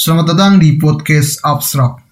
[0.00, 2.09] Selamat datang di podcast Abstrak.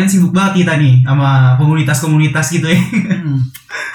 [0.00, 2.80] Kemarin sibuk banget kita nih sama komunitas-komunitas gitu ya.
[2.80, 3.40] Hmm.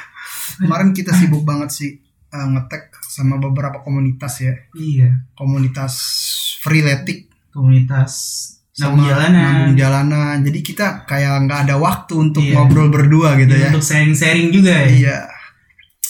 [0.61, 1.91] Kemarin kita sibuk banget sih
[2.29, 4.53] uh, ngetek sama beberapa komunitas ya.
[4.73, 5.09] iya.
[5.33, 5.93] Komunitas
[6.59, 8.11] freeletic Komunitas
[8.69, 9.43] sama nabung jalanan.
[9.63, 10.35] nabung jalanan.
[10.41, 12.59] Jadi kita kayak nggak ada waktu untuk Iya.
[12.59, 13.71] ngobrol berdua gitu ya.
[13.71, 14.87] Untuk sharing-sharing juga ya.
[14.91, 15.17] Iya.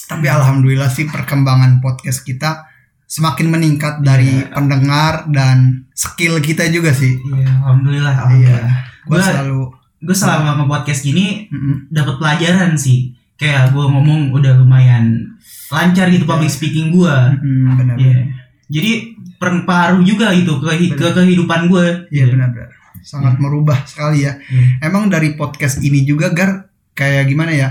[0.06, 2.66] Tapi alhamdulillah sih perkembangan podcast kita
[3.06, 4.50] semakin meningkat dari Iya.
[4.50, 7.14] pendengar dan skill kita juga sih.
[7.14, 8.14] Iya, alhamdulillah.
[8.14, 8.26] Iya.
[8.26, 8.74] alhamdulillah.
[9.06, 9.60] Gue Gua- selalu
[10.02, 11.88] Gue selama nge-podcast gini Mm-mm.
[11.88, 13.16] dapat pelajaran sih.
[13.36, 15.36] Kayak gue ngomong udah lumayan
[15.68, 17.16] lancar gitu public speaking gue.
[17.42, 17.96] Mm-mm, benar.
[17.96, 18.20] Iya.
[18.66, 18.92] Jadi
[19.36, 22.08] berpengaruh juga gitu ke, ke kehidupan gue.
[22.12, 22.70] Iya benar-benar.
[23.06, 24.40] Sangat merubah sekali ya.
[24.50, 24.90] Iya.
[24.90, 27.68] Emang dari podcast ini juga Gar kayak gimana ya?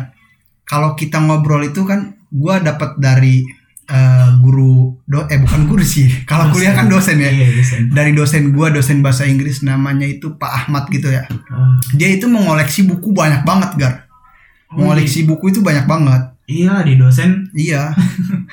[0.65, 3.45] Kalau kita ngobrol itu kan gua dapat dari
[3.85, 6.09] eh, guru do eh bukan guru sih.
[6.29, 7.29] Kalau kuliah kan dosen ya.
[7.29, 7.81] Iya, dosen.
[7.93, 11.25] Dari dosen gua dosen bahasa Inggris namanya itu Pak Ahmad gitu ya.
[11.53, 11.77] Oh.
[11.97, 13.95] Dia itu mengoleksi buku banyak banget Gar.
[14.73, 16.35] Oh, Mengoleksi buku itu banyak banget.
[16.45, 17.93] Iya di dosen Iya.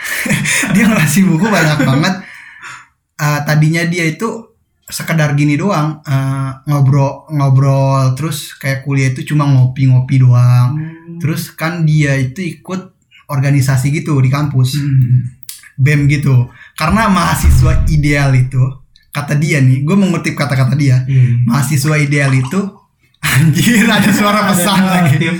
[0.77, 2.14] dia ngasih buku banyak banget.
[3.20, 4.52] Eh, tadinya dia itu
[4.92, 10.77] sekedar gini doang eh, ngobrol ngobrol terus kayak kuliah itu cuma ngopi-ngopi doang.
[11.20, 12.92] Terus kan dia itu ikut
[13.28, 15.28] organisasi gitu di kampus, Hmm.
[15.76, 16.48] BEM gitu.
[16.74, 18.60] Karena mahasiswa ideal itu
[19.08, 21.05] kata dia nih, gue mengutip kata-kata dia.
[21.05, 21.44] Iya.
[21.44, 22.61] Mahasiswa ideal itu
[23.22, 25.30] anjir ada suara pesan lagi.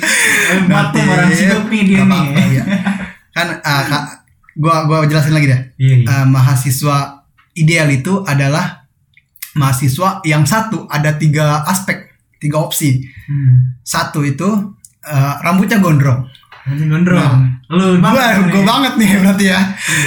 [0.71, 2.25] Mati orang hidup nih dia nih.
[2.57, 2.65] ya.
[3.35, 4.05] Kan ah, Kak,
[4.55, 5.61] gua gua jelasin lagi deh.
[5.77, 5.95] Iya.
[6.01, 6.07] iya.
[6.07, 6.97] Eh, mahasiswa
[7.53, 8.87] ideal itu adalah
[9.53, 12.09] mahasiswa yang satu ada tiga aspek,
[12.41, 13.05] tiga opsi.
[13.29, 13.77] Hmm.
[13.85, 14.49] Satu itu
[15.03, 16.32] eh, rambutnya gondrong.
[16.63, 17.19] Nanti gondrong.
[17.19, 17.75] Nah.
[17.75, 18.67] Lu Gua, banget gua nih.
[18.69, 19.61] banget nih berarti ya.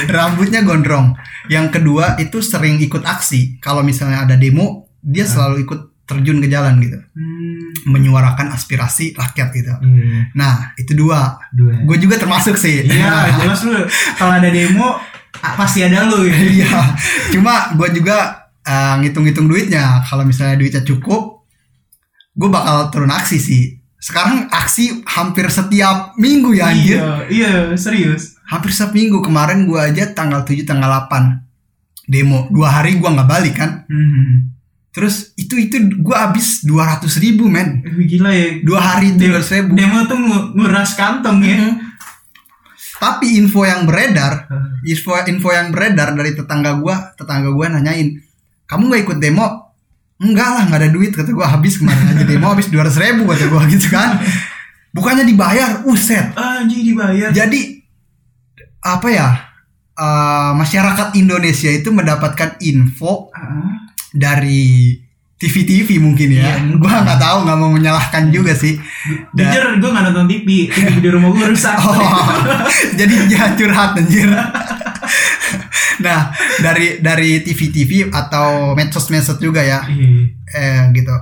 [0.06, 1.06] Rambutnya gondrong.
[1.46, 3.58] Yang kedua itu sering ikut aksi.
[3.58, 7.90] Kalau misalnya ada demo, dia selalu ikut terjun ke jalan gitu, Hmm.
[7.90, 9.74] menyuarakan aspirasi rakyat gitu.
[9.74, 10.30] Iya.
[10.32, 11.34] Nah, itu dua.
[11.50, 11.82] Dua.
[11.82, 12.86] Gue juga termasuk sih.
[12.86, 13.74] Iya, jelas lu
[14.14, 15.02] kalau ada demo
[15.58, 16.38] pasti ada lu gitu.
[16.62, 16.94] Iya.
[17.34, 20.02] Cuma gue juga eh, ngitung-ngitung duitnya.
[20.02, 21.42] Kalau misalnya duitnya cukup,
[22.32, 23.75] gue bakal turun aksi sih.
[23.96, 27.00] Sekarang aksi hampir setiap minggu ya anjir.
[27.00, 28.36] Iya, iya, serius.
[28.44, 29.18] Hampir setiap minggu.
[29.20, 31.42] Kemarin gue aja tanggal 7, tanggal 8
[32.06, 32.46] demo.
[32.48, 33.82] Dua hari gue nggak balik kan.
[33.88, 34.52] Hmm.
[34.92, 37.82] Terus itu itu gue habis 200 ribu men.
[37.84, 38.62] Gila ya.
[38.62, 39.70] Dua hari 200 ribu.
[39.74, 41.56] Demo tuh ngu- nguras kantong ya.
[42.96, 44.48] Tapi info yang beredar,
[44.80, 48.16] info info yang beredar dari tetangga gua, tetangga gua nanyain,
[48.64, 49.65] kamu nggak ikut demo?
[50.16, 53.44] Enggak lah, nggak ada duit kata gua habis kemarin aja demo habis dua ribu kata
[53.46, 54.16] gua gitu kan.
[54.90, 56.32] Bukannya dibayar, uset.
[56.32, 57.28] Anjing dibayar.
[57.30, 57.84] Jadi
[58.80, 59.28] apa ya?
[59.92, 64.92] eh, masyarakat Indonesia itu mendapatkan info Ah, dari
[65.36, 66.60] TV-TV mungkin ya.
[66.60, 66.76] Iya.
[66.76, 68.76] Gua nggak tahu, nggak mau menyalahkan juga sih.
[69.32, 71.92] Dan- Jujur gue gak nonton TV TV di rumah gue rusak Oh,
[72.92, 74.28] jadi dia curhat anjir.
[76.06, 80.08] nah, dari dari TV-TV atau medsos-medsos juga ya, Iya.
[80.52, 81.14] eh gitu.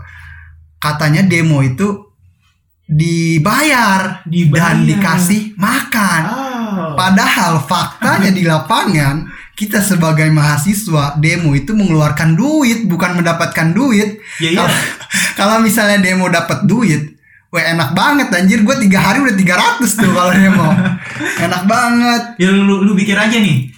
[0.77, 2.13] Katanya demo itu
[2.85, 4.77] dibayar, Dibayar.
[4.77, 6.23] dan dikasih makan.
[6.29, 6.93] Oh.
[6.95, 14.21] Padahal faktanya di lapangan kita sebagai mahasiswa demo itu mengeluarkan duit bukan mendapatkan duit.
[14.39, 14.59] Ya, iya.
[14.61, 14.83] Kalau-
[15.35, 17.19] Kalau misalnya demo dapat duit,
[17.51, 18.63] wah enak banget anjir.
[18.63, 20.69] Gue tiga hari udah 300 tuh kalau demo.
[21.47, 22.23] enak banget.
[22.39, 23.74] Ya lu, lu pikir aja nih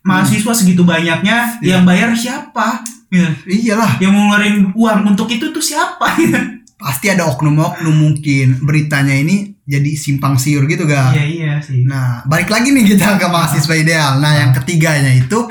[0.00, 1.76] Mahasiswa segitu banyaknya Iya.
[1.76, 2.68] Yang bayar siapa
[3.10, 3.26] Gitu.
[3.68, 6.14] Iyalah, Yang mau ngeluarin uang untuk itu tuh siapa
[6.80, 11.12] pasti ada oknum-oknum mungkin beritanya ini jadi simpang siur gitu ga.
[11.12, 14.16] Iya iya sih Nah, balik lagi nih kita ke mahasiswa ideal.
[14.16, 15.44] Nah, yang ketiganya itu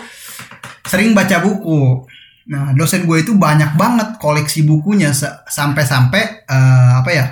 [0.84, 2.08] sering baca buku.
[2.50, 7.26] Nah, dosen gue itu banyak banget koleksi bukunya sa- sampai-sampai eh, apa ya?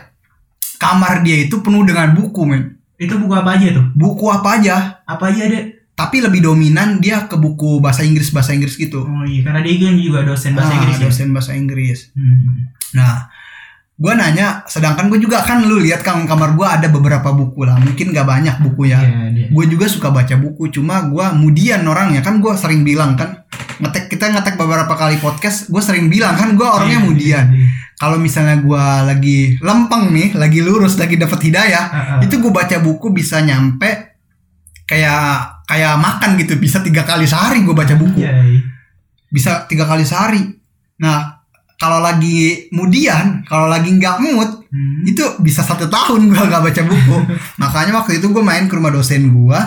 [0.77, 2.77] Kamar dia itu penuh dengan buku, men.
[2.99, 5.59] Itu buku apa aja tuh Buku apa aja, Apa aja ada
[5.97, 9.01] tapi lebih dominan dia ke buku bahasa Inggris bahasa Inggris gitu.
[9.01, 11.99] Oh iya karena dia kan juga dosen bahasa Ah, Inggris ya dosen bahasa Inggris.
[12.13, 12.69] Hmm.
[12.94, 13.25] Nah,
[13.97, 17.75] gue nanya sedangkan gue juga kan lu lihat kan kamar gue ada beberapa buku lah
[17.75, 19.47] mungkin gak banyak bukunya Iya, dia.
[19.49, 23.41] gue juga suka baca buku cuma gue kemudian orangnya kan gue sering bilang kan
[23.81, 27.57] ngetek kita ngetek beberapa kali podcast gue sering bilang kan gue orangnya Iya, kemudian iya,
[27.57, 27.67] iya.
[27.97, 32.19] kalau misalnya gue lagi lempeng nih lagi lurus lagi dapat hidayah Ah, ah.
[32.21, 34.13] itu gue baca buku bisa nyampe
[34.85, 38.61] kayak kayak makan gitu bisa tiga kali sehari gue baca buku Iya, iya.
[39.27, 40.41] bisa tiga kali sehari
[40.97, 41.43] nah
[41.75, 44.99] kalau lagi kemudian kalau lagi nggak mood Hmm.
[45.01, 47.17] itu bisa satu tahun gue nggak baca buku
[47.57, 49.59] makanya waktu itu gue main ke rumah dosen gue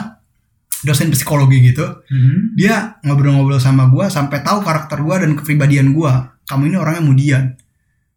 [0.80, 2.52] dosen psikologi gitu Hmm.
[2.52, 6.12] dia ngobrol-ngobrol sama gue sampai tahu karakter gue dan kepribadian gue
[6.44, 7.42] kamu ini orangnya kemudian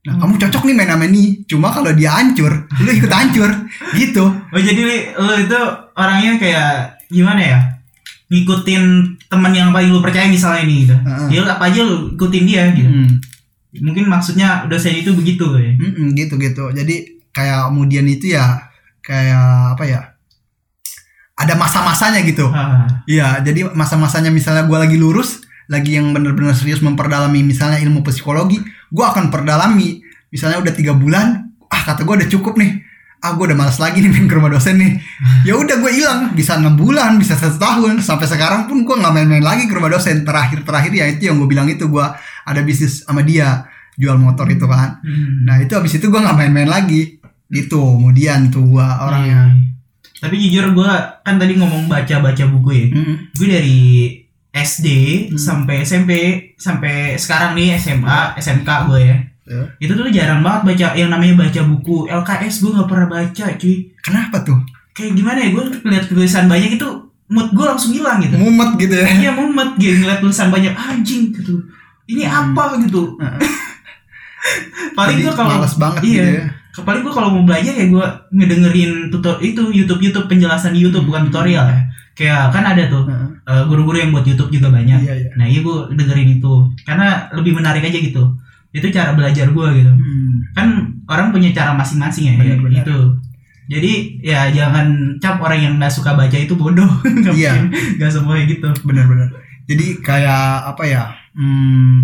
[0.01, 0.21] nah Hmm.
[0.21, 3.47] kamu cocok nih main sama ini cuma kalau dia hancur lu ikut hancur
[3.95, 4.83] gitu Oh jadi
[5.13, 5.59] lu itu
[5.93, 6.71] orangnya kayak
[7.07, 7.59] gimana ya?
[8.33, 8.83] Ngikutin
[9.29, 10.95] teman yang paling lu percaya misalnya ini gitu.
[10.97, 11.27] Heeh.
[11.29, 12.89] Dia apa aja lu ikutin dia gitu.
[12.89, 13.09] Mm.
[13.85, 15.73] Mungkin maksudnya dosen itu begitu ya.
[15.77, 18.69] Mm-mm, gitu gitu jadi kayak kemudian itu ya
[19.01, 19.99] kayak apa ya
[21.33, 26.79] ada masa-masanya gitu Ah, Iya, jadi masa-masanya misalnya gue lagi lurus, lagi yang bener-bener serius
[26.79, 29.99] memperdalami misalnya ilmu psikologi, gue akan perdalami.
[30.29, 32.79] Misalnya udah tiga bulan, ah kata gue udah cukup nih.
[33.23, 34.99] Ah gue udah malas lagi nih main ke rumah dosen nih.
[35.47, 38.03] Ya udah gue hilang, bisa enam bulan, bisa satu tahun.
[38.03, 40.27] Sampai sekarang pun gue nggak main-main lagi ke rumah dosen.
[40.27, 42.03] Terakhir-terakhir ya itu yang gue bilang itu gue
[42.43, 43.63] ada bisnis sama dia
[43.95, 44.99] jual motor itu kan.
[44.99, 45.47] hmm.
[45.47, 47.23] Nah itu abis itu gue nggak main-main lagi.
[47.47, 49.47] Gitu, kemudian tuh gue orangnya.
[49.47, 49.71] Iya.
[50.19, 50.91] Tapi jujur gue
[51.21, 52.85] kan tadi ngomong baca-baca buku ya.
[52.91, 53.15] Mm-mm.
[53.35, 53.79] Gue dari
[54.49, 54.87] SD
[55.33, 55.37] Hmm.
[55.37, 56.11] sampai SMP
[56.55, 59.17] sampai sekarang nih SMA SMK gue ya.
[59.43, 59.63] Ya.
[59.75, 63.75] Itu tuh jarang banget baca yang namanya baca buku LKS gue nggak pernah baca cuy.
[63.99, 64.59] Kenapa tuh?
[64.95, 66.87] Kayak gimana ya gue ngeliat tulisan banyak itu
[67.27, 68.35] mood gue langsung hilang gitu.
[68.39, 69.07] Mumet gitu ya.
[69.07, 71.59] Iya mumet gitu ngeliat tulisan banyak anjing gitu.
[72.07, 72.55] Ini Hmm.
[72.55, 73.15] apa gitu.
[74.97, 76.11] Paling gue kalau males banget iya.
[76.11, 76.45] gitu ya.
[76.83, 81.07] Paling gue kalau mau belajar ya gue ngedengerin tutor itu YouTube YouTube penjelasan di YouTube
[81.07, 81.79] bukan tutorial ya.
[82.13, 83.03] Kayak kan ada tuh
[83.43, 85.03] eh, guru-guru yang buat YouTube juga banyak.
[85.03, 85.29] Iya, iya.
[85.35, 86.53] Nah iya gue dengerin itu
[86.87, 88.23] karena lebih menarik aja gitu.
[88.73, 89.91] Itu cara belajar gue gitu.
[89.93, 90.33] Hmm.
[90.51, 90.67] Kan
[91.05, 92.75] orang punya cara masing-masing ya Benar, benar.
[92.81, 92.97] gitu.
[93.63, 96.89] Jadi ya jangan cap orang yang nggak suka baca itu bodoh.
[97.23, 97.53] Nggak Iya.
[97.95, 98.67] nggak semuanya gitu.
[98.83, 99.29] Benar-benar.
[99.63, 101.03] Jadi kayak apa ya?
[101.31, 102.03] Hmm,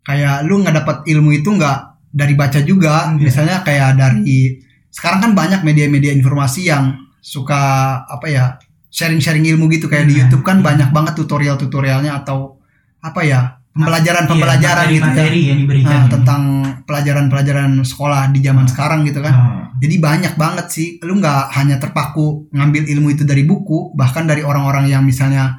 [0.00, 1.78] kayak lu nggak dapat ilmu itu nggak
[2.10, 3.12] dari baca juga.
[3.12, 3.20] Iya.
[3.20, 4.56] Misalnya kayak dari
[4.88, 7.60] sekarang kan banyak media-media informasi yang suka
[8.06, 8.46] apa ya?
[8.90, 10.26] sharing-sharing ilmu gitu kayak di Iya.
[10.26, 12.58] YouTube kan banyak banget tutorial-tutorialnya atau
[12.98, 13.59] apa ya?
[13.80, 15.08] Pembelajaran-pembelajaran Iya, gitu ya.
[15.08, 15.90] materi yang diberikan.
[15.90, 16.42] Nah, tentang
[16.84, 19.34] pelajaran-pelajaran sekolah di zaman sekarang gitu kan.
[19.34, 19.62] Oh.
[19.80, 24.44] Jadi banyak banget sih, lu nggak hanya terpaku ngambil ilmu itu dari buku, bahkan dari
[24.44, 25.56] orang-orang yang misalnya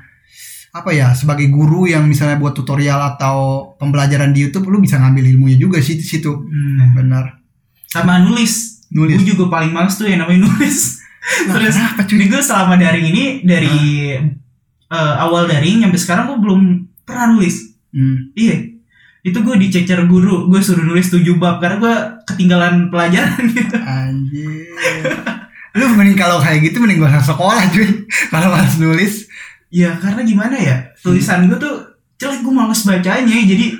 [0.71, 5.25] apa ya sebagai guru yang misalnya buat tutorial atau pembelajaran di YouTube, lu bisa ngambil
[5.27, 6.31] ilmunya juga sih di situ.
[6.31, 6.95] Hmm.
[6.95, 7.41] Benar.
[7.89, 8.85] Sama nulis.
[8.91, 9.19] Nulis.
[9.19, 10.79] Gue juga paling males tuh yang namanya nulis.
[11.21, 12.25] Nah, Terus kenapa cuy?
[12.25, 13.77] gue selama daring ini dari
[14.89, 16.61] eh, awal daring sampai sekarang gue belum
[17.05, 17.70] pernah nulis.
[17.91, 18.31] Hmm.
[18.33, 18.57] Iya.
[19.21, 21.95] Itu gue dicecer guru, gue suruh nulis 7 bab karena gue
[22.25, 23.75] ketinggalan pelajaran gitu.
[23.77, 24.65] Anjir.
[25.71, 27.87] lu mending kalau kayak gitu mending usah sekolah cuy.
[28.27, 29.29] Kalau malas nulis.
[29.69, 31.75] Ya karena gimana ya, tulisan gue tuh
[32.17, 33.77] jelek gue males bacanya jadi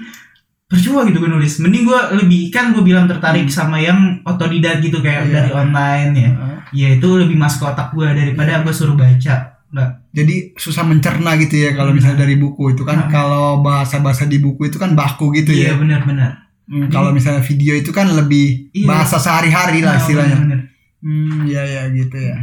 [0.66, 1.60] percuma gitu gue nulis.
[1.60, 5.34] Mending gue lebih kan gue bilang tertarik sama yang otodidak gitu kayak Iya.
[5.34, 6.32] dari online ya.
[6.72, 9.36] Ya itu lebih masuk ke otak gue daripada gue suruh baca.
[9.72, 9.90] Nggak.
[10.12, 13.10] Jadi susah mencerna gitu ya kalau misalnya dari buku itu kan Nah.
[13.10, 15.80] kalau bahasa-bahasa di buku itu kan baku gitu Iya ya.
[15.80, 16.32] benar-benar.
[16.68, 18.86] Hmm, kalau misalnya video itu kan lebih Iya.
[18.86, 20.36] bahasa sehari-hari lah Nah, istilahnya.
[20.38, 20.60] benar-benar.
[21.02, 22.36] Hmm, ya ya gitu ya.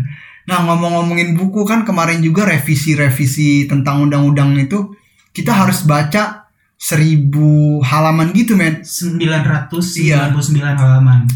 [0.44, 4.96] Nah ngomong-ngomongin buku kan kemarin juga revisi-revisi tentang undang-undang itu
[5.30, 8.80] kita harus baca seribu halaman gitu men.
[8.80, 10.32] 999 Iya.
[10.74, 11.28] halaman.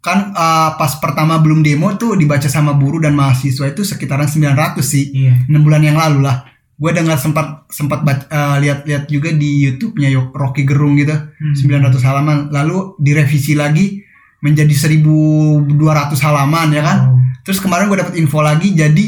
[0.00, 4.78] Kan uh, pas pertama belum demo tuh dibaca sama buruh dan mahasiswa itu sekitaran 900
[4.80, 5.10] sih.
[5.10, 5.50] Iya.
[5.50, 6.46] 6 bulan yang lalu lah.
[6.76, 11.16] Gue dengar sempat sempat uh, lihat-lihat juga di YouTube-nya Yo- Rocky Gerung gitu.
[11.16, 11.54] Hmm.
[11.56, 14.04] 900 halaman lalu direvisi lagi
[14.44, 15.72] menjadi 1200
[16.22, 16.98] halaman ya kan.
[17.10, 19.06] Oh, Terus kemarin gue dapet info lagi jadi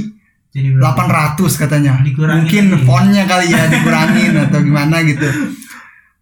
[0.48, 1.36] jadi berapa?
[1.36, 1.92] 800 katanya.
[2.00, 5.28] Dikurangin Mungkin fontnya kali ya dikurangin atau gimana gitu.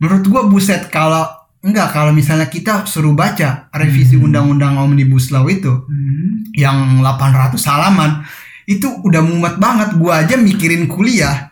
[0.03, 1.25] Menurut gue buset kalau
[1.67, 4.25] enggak kalau misalnya kita suruh baca revisi Hmm.
[4.25, 6.47] undang-undang Omnibus Law itu Hmm.
[6.55, 8.23] yang 800 halaman
[8.65, 9.95] itu udah mumet banget.
[9.95, 11.51] Gua aja mikirin kuliah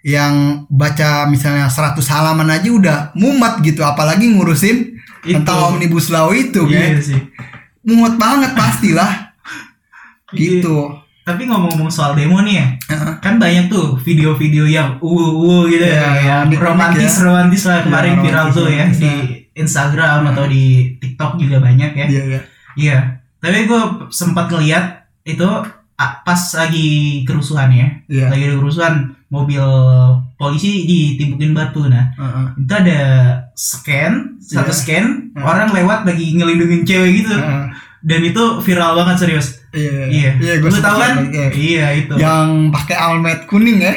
[0.00, 5.34] yang baca misalnya 100 halaman aja udah mumet gitu apalagi ngurusin Itu.
[5.34, 7.02] tentang Omnibus Law itu Iya kan.
[7.02, 7.20] sih.
[7.82, 9.10] Mumet banget pastilah
[10.30, 10.62] Iya.
[10.62, 10.94] gitu.
[11.22, 13.14] Tapi ngomong-ngomong soal demo nih ya, Heeh.
[13.18, 17.22] kan banyak tuh video-video yang uh uh gitu Iya, ya, yang unik-unik romantis ya.
[17.26, 19.10] romantis lah kemarin Iya, viral tuh ya romantis di
[19.56, 20.64] Instagram atau di
[20.96, 22.06] TikTok juga banyak ya.
[22.06, 22.40] Iya iya.
[22.76, 22.98] Iya.
[23.40, 24.84] Tapi gue sempat ngeliat
[25.24, 25.48] itu
[25.96, 26.88] pas lagi
[27.24, 27.88] kerusuhan ya.
[28.06, 28.26] Iya.
[28.28, 28.94] Lagi ada kerusuhan
[29.26, 29.64] mobil
[30.36, 32.12] polisi ditimpukin batu nah.
[32.14, 32.46] Heeh.
[32.60, 33.00] Itu ada
[33.56, 34.76] scan, satu Iya.
[34.76, 35.40] scan Heeh.
[35.42, 37.32] orang lewat lagi ngelindungin cewek gitu.
[37.32, 37.64] Heeh.
[38.06, 39.48] Dan itu viral banget serius.
[39.72, 40.04] Iya.
[40.06, 40.30] Iya.
[40.38, 41.14] Iya, Lu gua tahu kan?
[41.32, 41.46] iya.
[41.50, 42.14] Iya itu.
[42.14, 43.94] Yang pakai almet kuning ya?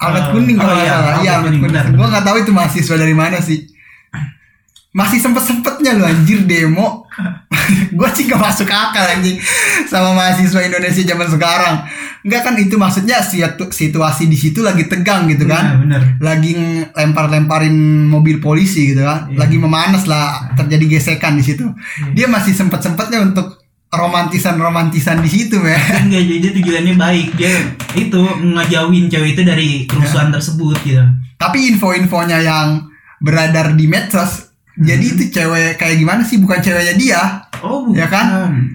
[0.00, 1.14] Almet Eh, kuning oh kalau iya, salah.
[1.20, 1.84] Iya, almet kuning, kuning.
[1.92, 2.08] benar.
[2.08, 3.58] nggak tahu itu mahasiswa dari mana sih.
[4.90, 7.06] Masih sempet-sempetnya lu anjir demo.
[7.94, 9.38] gua sih gak masuk akal anjing
[9.86, 11.76] sama mahasiswa Indonesia zaman sekarang.
[12.20, 15.78] Enggak kan itu maksudnya situ- situasi di situ lagi tegang gitu kan.
[15.80, 16.02] Bener, bener.
[16.18, 16.52] lagi
[16.90, 17.72] lempar-lemparin
[18.04, 19.38] mobil polisi gitu kan, Iya.
[19.38, 21.64] lagi memanas lah, terjadi gesekan di situ.
[22.12, 25.78] Dia masih sempet-sempetnya untuk romantisan-romantisan di situ ya.
[26.02, 27.28] Enggak jadi tujuannya baik.
[27.34, 27.52] Dia
[27.94, 31.02] itu ngejauhin cewek itu dari kerusuhan tersebut gitu.
[31.34, 32.84] Tapi info-infonya yang
[33.18, 34.49] beredar di medsos,
[34.80, 36.40] jadi itu cewek kayak gimana sih?
[36.40, 37.20] Bukan ceweknya dia.
[37.60, 38.00] Oh, bukan.
[38.00, 38.26] Ya kan?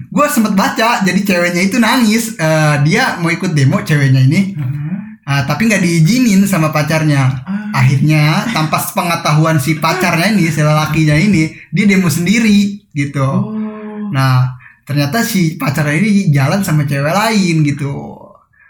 [0.06, 2.38] Gue sempet baca, jadi ceweknya itu nangis.
[2.38, 4.86] Eh, dia mau ikut demo ceweknya ini, Heeh.
[5.26, 7.42] Ah, tapi nggak diizinin sama pacarnya.
[7.42, 7.82] Ah.
[7.82, 13.26] Akhirnya tanpa pengetahuan si pacarnya ini, si lelakinya ini, dia demo sendiri gitu.
[13.26, 14.06] Oh.
[14.14, 14.54] Nah,
[14.86, 18.22] ternyata si pacarnya ini jalan sama cewek lain gitu.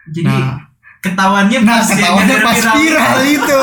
[0.09, 0.66] Jadi Nah,
[1.07, 3.63] ketahuannya nah pas ketawanya gara-gara pas viral itu.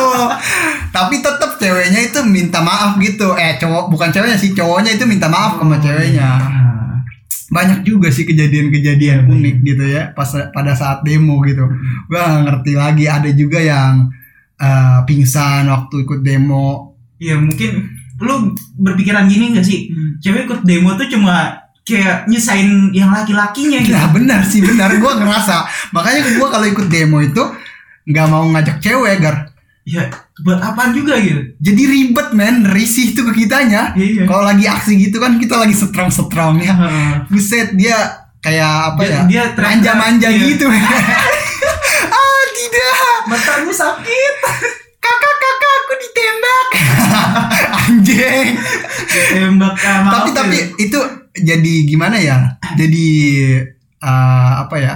[0.89, 3.35] Tapi tetap ceweknya itu minta maaf gitu.
[3.35, 6.29] Eh, cowok bukan ceweknya sih, cowoknya itu minta maaf sama ceweknya.
[6.39, 6.61] iya.
[7.53, 11.65] Banyak juga sih kejadian-kejadian Iya, unik gitu ya pas pada saat demo gitu.
[12.09, 14.09] Gua ngerti lagi ada juga yang
[14.57, 16.97] eh, pingsan waktu ikut demo.
[17.21, 19.89] Iya mungkin lu berpikiran gini gak sih?
[20.17, 23.91] Cewek ikut demo tuh cuma kayak nyusahin yang laki-lakinya gitu.
[23.91, 27.43] Nah benar sih benar gua ngerasa makanya gua kalau ikut demo itu
[28.03, 29.51] nggak mau ngajak cewek gar
[29.83, 30.07] Ya
[30.39, 31.43] buat apaan juga gitu?
[31.59, 34.23] jadi ribet men risih tuh ke kitanya Iya.
[34.23, 37.11] kalau lagi aksi gitu kan kita lagi strong strongnya Heeh.
[37.27, 37.99] buset dia
[38.39, 40.39] kayak apa Dia- ya dia manja-manja iya.
[40.41, 40.71] gitu
[42.15, 44.33] ah tidak Matamu sakit.
[45.83, 46.67] Aku ditembak.
[47.83, 48.47] Anjing.
[49.29, 50.99] Tembak sama tapi apa tapi itu
[51.35, 52.37] jadi gimana ya?
[52.73, 53.05] Jadi
[53.99, 54.93] eh, apa ya?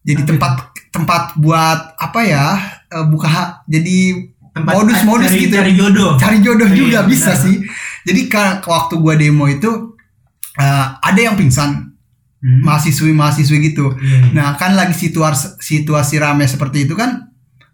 [0.00, 0.52] Jadi Apa tempat
[0.88, 2.44] tempat buat apa ya?
[2.88, 3.28] Eh, buka
[3.64, 5.54] jadi Tempat modus-modus cari- gitu.
[5.54, 6.10] Cari jodoh.
[6.16, 7.44] cari jodoh Iya, juga bisa benar.
[7.44, 7.56] sih.
[8.02, 9.94] Jadi ka- waktu gua demo itu
[10.56, 11.86] eh, ada yang pingsan.
[12.38, 12.62] Hmm.
[12.62, 13.90] mahasiswi mahasiswi gitu.
[13.92, 14.30] Iya.
[14.30, 17.26] nah kan lagi situasi situasi rame seperti itu kan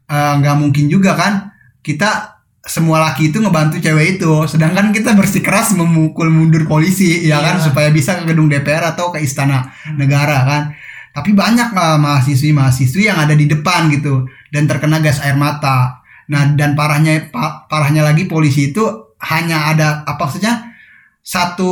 [0.08, 1.52] nggak mungkin juga kan
[1.84, 4.32] kita semua laki itu ngebantu cewek itu.
[4.48, 7.64] Sedangkan kita bersikeras memukul mundur polisi ya kan Iya.
[7.68, 10.62] supaya bisa ke gedung DPR atau ke istana negara kan.
[11.12, 14.24] Tapi banyak lah mahasiswi mahasiswi yang ada di depan gitu.
[14.48, 16.00] Dan terkena gas air mata.
[16.32, 18.82] Nah dan parahnya pa- parahnya lagi polisi itu
[19.20, 20.72] hanya ada apa maksudnya
[21.20, 21.70] satu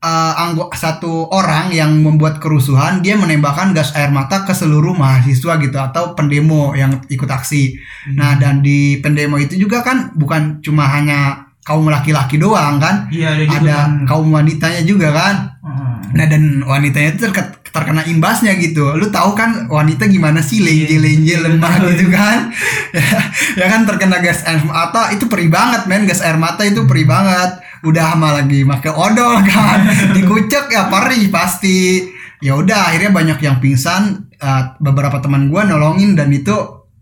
[0.00, 5.58] eh, anggo satu orang yang membuat kerusuhan dia menembakkan gas air mata ke seluruh mahasiswa
[5.58, 7.74] gitu atau pendemo yang ikut aksi
[8.10, 13.36] Nah, dan di pendemo itu juga kan bukan cuma hanya kaum laki-laki doang kan, Iya
[13.36, 13.90] ada juga ada kan.
[14.06, 15.34] kaum wanitanya juga kan.
[15.60, 15.92] Heeh.
[16.16, 18.96] Nah, dan wanitanya itu terke- terkena imbasnya gitu.
[18.96, 20.72] Lu tahu kan wanita gimana sih Iya.
[20.88, 22.48] lenje-lenje lemah gitu kan?
[23.60, 27.04] ya kan terkena gas air mata itu perih banget men, gas air mata itu perih
[27.04, 27.60] banget.
[27.80, 29.78] Udah sama lagi pakai odol kan,
[30.12, 32.08] dikucek ya perih pasti.
[32.38, 34.30] Ya udah akhirnya banyak yang pingsan.
[34.34, 36.54] Eh, beberapa teman gua nolongin dan itu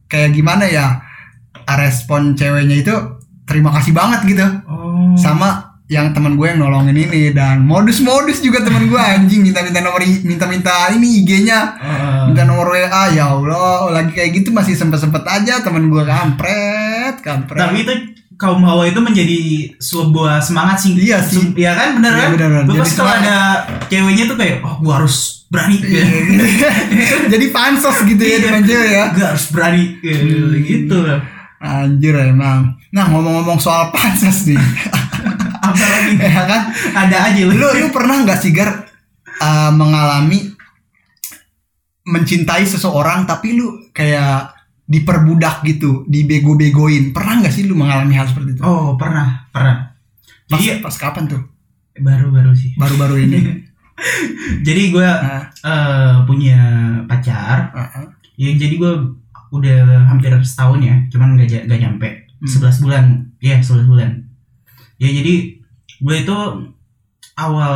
[0.07, 1.01] kayak gimana ya?
[1.67, 2.95] Respon ceweknya itu
[3.43, 5.15] terima kasih banget gitu Oh.
[5.15, 10.03] sama yang teman gue yang nolongin ini dan modus-modus juga teman gue anjing minta-minta nomor
[10.03, 12.23] minta-minta ini IG-nya Heeh.
[12.27, 17.61] minta nomor WA ya Allah lagi kayak gitu masih sempet-sempet aja teman gue kampret kampret
[17.61, 17.93] Tapi itu
[18.37, 19.39] kaum hawa itu menjadi
[19.77, 20.93] sebuah semangat sih.
[20.93, 21.57] Iya sih.
[21.57, 22.31] Iya kan bener Iya, kan?
[22.37, 22.81] bener, bener.
[22.81, 23.37] Pasti kalau ada
[23.89, 26.05] ceweknya tuh kayak oh gua harus berani Iya.
[26.05, 26.45] gitu.
[27.33, 28.39] jadi pansos gitu ya Iya.
[28.43, 30.53] dengan cewek ya Gua harus berani Hmm.
[30.61, 30.99] gitu.
[31.57, 34.61] anjir emang nah ngomong-ngomong soal pansos nih
[35.67, 36.15] Apa lagi?
[36.37, 36.63] ya kan
[36.93, 38.85] Ada aja lu lu pernah nggak sih gar
[39.41, 40.53] uh, mengalami
[42.07, 44.53] mencintai seseorang tapi lu kayak
[44.87, 49.91] diperbudak gitu dibego-begoin pernah nggak sih lu mengalami hal seperti itu Oh pernah pernah.
[50.47, 51.43] pas, Jadi pas kapan tuh
[51.97, 52.71] baru-baru sih.
[52.75, 53.39] baru-baru ini
[54.63, 56.59] Jadi gue Ah, eh, punya
[57.05, 57.73] pacar.
[57.73, 58.07] ah, ah.
[58.37, 58.93] Ya jadi gue
[59.49, 62.69] udah hampir setahun ya, cuman gak, gak nyampe Hmm.
[62.69, 63.05] 11 bulan.
[63.39, 64.11] Ya 11 bulan.
[64.97, 65.57] Ya jadi
[65.97, 66.37] gue itu
[67.35, 67.75] awal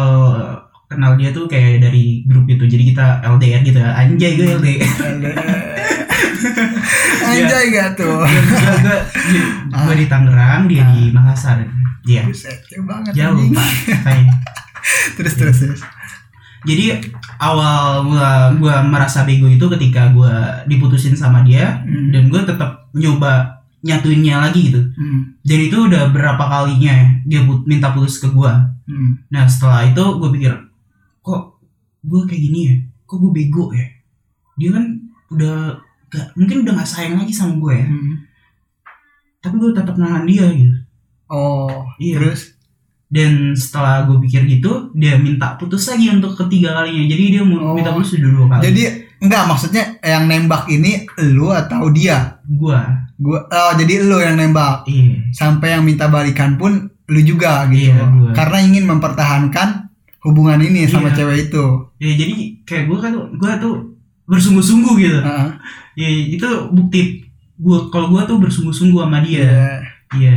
[0.84, 2.68] kenal dia tuh kayak dari grup itu.
[2.68, 3.80] Jadi kita LDR gitu.
[3.80, 4.84] Anjay gue LDR.
[7.28, 8.40] anjay gak tuh gue,
[8.80, 8.98] gue,
[9.68, 11.62] gue di Tangerang, dia di Makassar.
[12.02, 12.24] Iya.
[12.26, 13.68] Jauh banget Jauh pak.
[15.16, 15.80] Terus terus terus
[16.60, 16.92] Jadi
[17.38, 20.32] awal gua gua merasa bego itu ketika gua
[20.64, 22.08] diputusin sama dia Hmm.
[22.10, 23.48] dan gua tetap nyoba
[23.80, 24.80] nyatuinnya lagi gitu.
[24.92, 25.36] Hmm.
[25.40, 28.68] Dan itu udah berapa kalinya ya dia put- minta putus ke gua.
[28.84, 29.20] Hmm.
[29.28, 30.52] Nah setelah itu gue pikir
[31.20, 31.60] kok
[32.00, 32.74] gue kayak gini ya,
[33.04, 33.86] kok gue bego ya.
[34.56, 34.84] Dia kan
[35.30, 37.86] udah gak, mungkin udah gak sayang lagi sama gue ya.
[37.86, 38.14] Hmm.
[39.40, 40.76] Tapi gue tetap nahan dia gitu.
[41.26, 42.14] oh Iya.
[42.18, 42.40] terus
[43.06, 47.02] Dan setelah gue pikir gitu, dia minta putus lagi untuk ketiga kalinya.
[47.04, 47.74] Jadi dia mau Oh.
[47.74, 48.62] minta putus udah dua kali.
[48.68, 48.82] jadi
[49.18, 52.78] enggak maksudnya yang nembak ini lu atau dia gue,
[53.18, 56.72] gua oh jadi lu yang nembak iya, sampai yang minta balikan pun
[57.04, 58.30] lu juga gitu Iya, gua.
[58.32, 59.68] karena ingin mempertahankan
[60.22, 61.16] hubungan ini sama Iya.
[61.18, 61.64] cewek itu
[61.98, 63.74] ya jadi kayak gue kan, gue tuh
[64.30, 65.18] bersungguh-sungguh gitu.
[65.18, 65.48] Heeh.
[65.98, 67.26] Ya itu bukti
[67.58, 69.42] gue kalau gue tuh bersungguh-sungguh sama dia.
[69.42, 69.66] Iya.
[70.16, 70.36] Iya.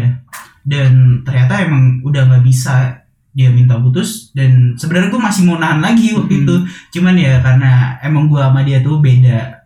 [0.64, 3.00] Dan ternyata emang udah nggak bisa
[3.34, 6.44] dia minta putus dan sebenarnya gue masih mau nahan lagi waktu Hmm.
[6.44, 6.56] itu.
[6.94, 7.72] Cuman ya karena
[8.02, 9.62] emang gue sama dia tuh beda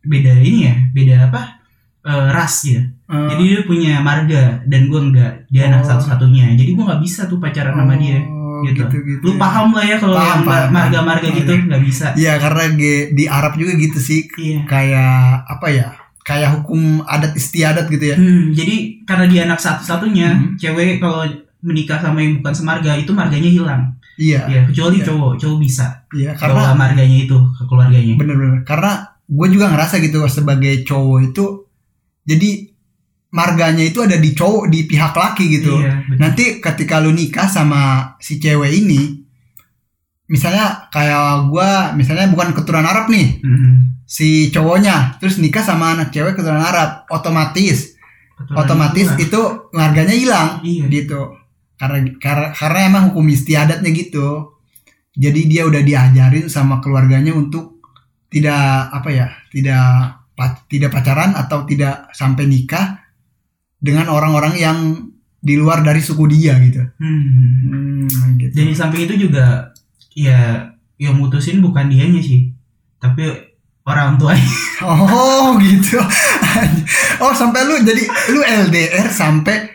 [0.00, 1.42] beda ini ya, beda apa?
[2.00, 2.80] Eh, ras gitu.
[2.80, 5.32] Eh, Jadi dia punya marga dan gue enggak.
[5.52, 5.88] Dia anak Oh.
[5.92, 6.56] satu-satunya.
[6.56, 8.24] Jadi gue nggak bisa tuh pacaran sama dia.
[8.60, 8.84] Oh, gitu.
[8.84, 9.38] gitu, gitu Lu ya.
[9.40, 10.14] paham lah ya kalau
[10.68, 12.06] marga-marga gitu nggak bisa.
[12.14, 12.64] Iya karena
[13.10, 14.64] di Arab juga gitu sih Iya.
[14.64, 15.16] kayak
[15.48, 15.86] apa ya
[16.20, 20.54] kayak hukum adat istiadat gitu ya Hmm, jadi karena dia anak satu-satunya, Hmm.
[20.54, 21.24] cewek kalau
[21.60, 23.82] menikah sama yang bukan semarga itu marganya hilang.
[24.16, 25.06] iya Ya, kecuali Iya.
[25.10, 28.14] cowok, cowok bisa iya bawa karena marganya itu ke keluarganya.
[28.16, 28.92] bener-bener karena
[29.26, 31.44] gue juga ngerasa gitu sebagai cowok itu
[32.22, 32.69] jadi
[33.30, 35.78] marganya itu ada di cowok di pihak laki gitu.
[35.78, 39.22] Iya, nanti ketika lu nikah sama si cewek ini
[40.30, 46.14] misalnya kayak gua misalnya bukan keturunan Arab nih Hmm, si cowoknya terus nikah sama anak
[46.14, 47.98] cewek keturunan Arab otomatis
[48.38, 49.40] keturunan otomatis itu
[49.74, 50.86] marganya hilang iya.
[50.90, 51.38] gitu.
[51.78, 54.58] Karena karena karena emang hukum istiadatnya gitu.
[55.10, 57.82] Jadi dia udah diajarin sama keluarganya untuk
[58.30, 60.22] tidak apa ya tidak
[60.70, 62.99] tidak pacaran atau tidak sampai nikah
[63.80, 64.78] dengan orang-orang yang
[65.36, 68.04] di luar dari suku dia gitu Hmm.
[68.04, 68.52] Hmm, gitu.
[68.52, 69.72] Dan di samping itu juga
[70.12, 72.52] ya yang mutusin bukan dianya sih,
[72.96, 73.24] tapi
[73.82, 74.44] orang tuanya.
[74.80, 75.96] Oh gitu.
[77.22, 79.68] oh sampai lu jadi lu LDR sampai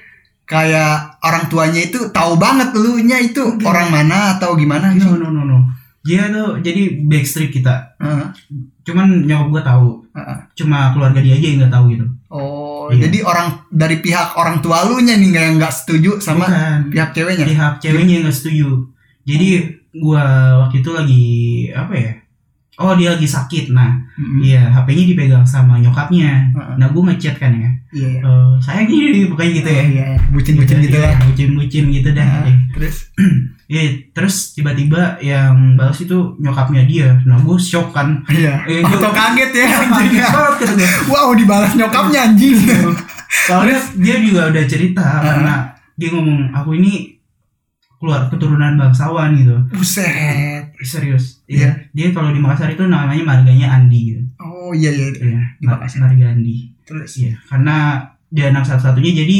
[0.43, 3.65] kayak orang tuanya itu tahu banget lu nya itu Enggak.
[3.65, 5.01] orang mana atau gimana sih?
[5.01, 5.57] No no no no.
[6.01, 7.97] Dia tuh jadi backstreet kita.
[7.97, 8.25] Heeh,
[8.81, 9.87] Cuman nyokap gue tahu.
[10.13, 10.37] heeh.
[10.53, 12.05] Cuma keluarga dia aja yang nggak tahu gitu.
[12.29, 13.01] Oh, Iya.
[13.03, 16.79] jadi orang dari pihak orang tua lu nya nih nggak nggak setuju sama Bukan.
[16.89, 17.45] pihak ceweknya.
[17.45, 18.69] pihak ceweknya yang nggak setuju
[19.23, 19.47] jadi
[19.95, 20.23] gua
[20.61, 21.25] waktu itu lagi
[21.71, 22.11] apa ya
[22.75, 23.95] oh dia lagi sakit nah
[24.37, 26.73] iya HP-nya dipegang sama nyokapnya Heeh.
[26.75, 28.09] nah gua ngechat kan ya Iya.
[28.11, 28.19] iya.
[28.21, 31.15] Eh, sayang gini pokoknya gitu ya Oh, iya, bucin-bucin gitu Iya, lah.
[31.23, 32.55] bucin-bucin gitu dah Nah, Iya.
[32.75, 32.95] terus
[33.65, 38.61] Iya, terus tiba-tiba yang balas itu nyokapnya dia nah gue shock kan iya.
[38.63, 39.65] Eh, gua- kaget ya.
[39.83, 40.21] Anjing.
[40.21, 40.89] banget kata gua.
[41.09, 42.53] wow, dibalas nyokapnya anjing.
[43.41, 45.23] soalnya dia juga udah cerita Heeh.
[45.23, 45.53] karena
[45.93, 47.17] dia ngomong aku ini
[47.95, 50.69] keluar keturunan bangsawan gitu Buset.
[50.79, 51.89] serius Iya.
[51.89, 55.09] dia kalau di Makassar itu namanya marganya Andi gitu Oh iya iya.
[55.11, 56.05] Iya, Di mar- Makassar.
[56.05, 57.17] marga Andi Terus.
[57.17, 57.97] iya karena
[58.27, 59.37] dia anak satu-satunya jadi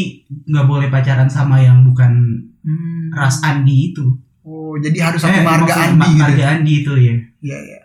[0.48, 3.14] nggak boleh pacaran sama yang bukan Hmm.
[3.14, 4.06] ras Andi itu
[4.42, 6.22] Oh, jadi harus satu Eh, marga Andi ma- gitu.
[6.22, 7.80] marga Andi itu ya Iya iya.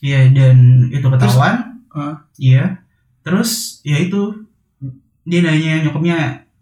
[0.00, 1.54] iya dan itu ketahuan
[1.90, 2.14] Heeh.
[2.38, 2.64] iya
[3.22, 3.50] terus
[3.82, 4.44] ya itu
[5.22, 6.16] dia nanya nyokapnya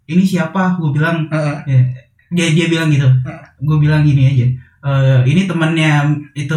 [0.05, 1.57] ini siapa gue bilang Heeh.
[1.65, 1.81] ya,
[2.29, 3.43] dia dia bilang gitu Heeh.
[3.57, 4.47] gue bilang gini aja
[4.81, 5.91] "Eh, ini temannya
[6.33, 6.55] itu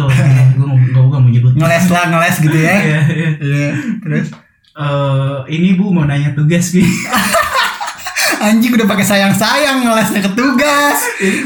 [0.53, 2.73] gue mau gue mau nyebut Ngeles lah ngeles gitu ya.
[2.81, 3.29] Iya, iya.
[3.37, 3.69] Iya.
[3.99, 4.27] Terus
[4.75, 6.83] Eh, ini bu mau nanya tugas gitu
[8.37, 10.99] anjing udah pakai sayang-sayang ngelesnya ke tugas.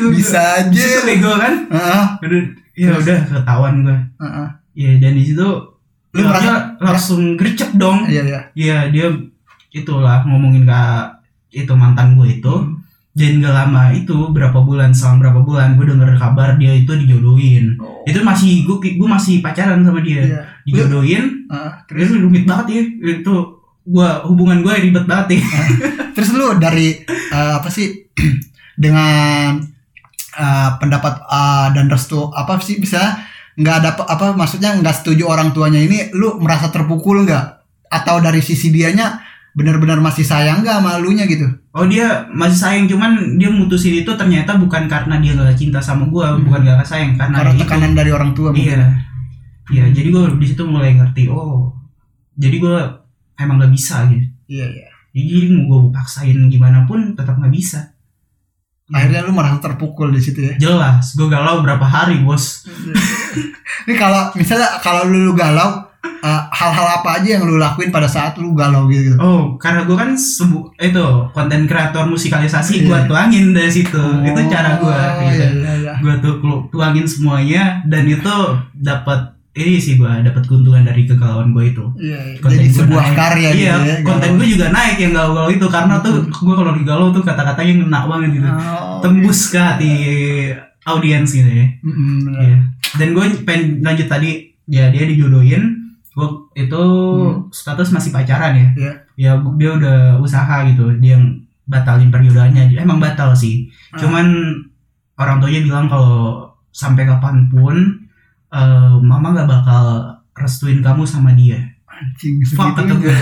[0.10, 0.68] Bisa aja.
[0.68, 1.54] Di situ bego kan
[2.74, 3.04] ya Terus?
[3.04, 4.48] udah ketahuan gue Heeh.
[4.74, 5.50] ya dan di situ
[6.10, 8.40] Lu merasa- langsung gercep dong Iya iya.
[8.56, 9.08] Iya dia
[9.70, 10.82] itulah ngomongin ke
[11.52, 12.56] itu mantan gue itu
[13.12, 17.76] dan gak lama itu berapa bulan selang berapa bulan gue denger kabar dia itu dijodohin
[17.76, 18.00] Oh.
[18.04, 20.42] itu masih gue gue masih pacaran sama dia Iya.
[20.64, 21.72] dijodohin Heeh.
[21.86, 23.36] terus rumit banget ya itu
[23.90, 25.44] gue hubungan gue ribet banget ya
[26.16, 27.90] Terus lu dari eh, apa sih
[28.84, 29.58] dengan
[30.38, 33.18] eh, pendapat eh, dan restu apa sih bisa
[33.60, 37.46] nggak ada apa, maksudnya nggak setuju orang tuanya ini lu merasa terpukul nggak
[37.92, 39.20] atau dari sisi dianya
[39.52, 41.44] benar-benar masih sayang nggak sama elunya gitu
[41.76, 46.08] oh dia masih sayang cuman dia mutusin itu ternyata bukan karena dia gak cinta sama
[46.08, 46.46] gue Hmm.
[46.48, 47.62] bukan gak sayang karena, karena itu.
[47.66, 48.64] tekanan dari orang tua mungkin.
[48.64, 48.84] iya
[49.74, 51.74] iya jadi gue di situ mulai ngerti oh
[52.40, 52.78] jadi gue
[53.40, 54.28] emang gak bisa gitu.
[54.48, 54.88] Iya iya.
[55.10, 57.98] Jadi mau gue paksain gimana pun tetap nggak bisa.
[58.90, 60.54] Akhirnya lu merasa terpukul di situ ya?
[60.58, 62.66] Jelas gue galau berapa hari bos.
[63.86, 65.82] Ini kalau misalnya kalau lu, lu galau
[66.20, 69.14] uh, hal-hal apa aja yang lu lakuin pada saat lu galau gitu?
[69.18, 73.06] Oh karena gue kan sebu itu konten kreator musikalisasi gue Iya.
[73.06, 74.02] tuangin dari situ.
[74.26, 75.42] Itu cara gue Oh, gitu.
[75.42, 75.94] iya, iya, iya.
[75.98, 76.38] gue tuh
[76.70, 78.36] tuangin semuanya dan itu
[78.74, 82.38] dapat ini sih gue dapat keuntungan dari kegalauan gue itu Iya, iya.
[82.38, 83.16] Konten jadi sebuah naik.
[83.16, 86.72] karya iya, gitu ya konten gue juga naik yang galau-galau itu karena tuh gue kalau
[86.74, 89.94] digalau tuh kata-katanya ngena banget gitu Oh, tembus ke hati
[90.84, 92.40] audiens gitu ya Mm-mm, benar.
[92.42, 92.58] Iya.
[92.96, 94.32] dan gue pengen lanjut tadi
[94.66, 95.64] ya dia dijodohin
[96.10, 96.84] gue itu
[97.50, 98.94] status masih pacaran ya Iya.
[99.16, 104.00] ya dia udah usaha gitu dia yang batalin perjodohannya emang batal sih Ah.
[104.00, 104.26] cuman
[105.16, 107.76] orang tuanya bilang kalau sampai kapan pun
[108.50, 109.84] eh, mama nggak bakal
[110.34, 113.16] restuin kamu sama dia anjing fuck kata gue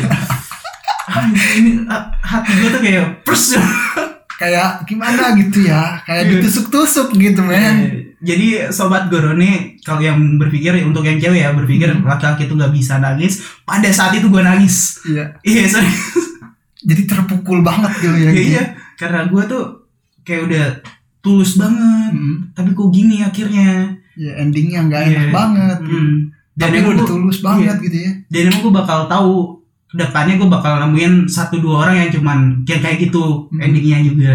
[1.08, 3.56] Anjing, ini ah, hati gue tuh kayak pers
[4.36, 6.32] kayak gimana gitu ya kayak Iya.
[6.38, 11.88] ditusuk-tusuk gitu men Eh, Jadi sobat Gorone kalau yang berpikir untuk yang cewek ya berpikir
[11.88, 12.04] Hmm.
[12.04, 15.06] laki-laki itu nggak bisa nangis, pada saat itu gue nangis.
[15.06, 15.90] iya Iya sorry.
[16.82, 18.50] jadi terpukul banget gitu ya Iya, gitu.
[18.52, 18.64] iya.
[18.96, 19.64] Karena gue tuh
[20.22, 20.66] kayak udah
[21.20, 22.12] tulus banget.
[22.12, 23.70] Mm, Tapi kok gini akhirnya.
[24.18, 25.32] Ya endingnya nggak enak Iya.
[25.32, 25.96] banget gitu.
[25.96, 26.32] Hmm.
[26.54, 30.36] Dan tapi udah gua- tulus banget gitu ya dan emang gue bakal tahu ke depannya
[30.36, 33.62] gue bakal nemuin satu dua orang yang cuman kayak kayak gitu Hmm.
[33.62, 34.32] endingnya juga.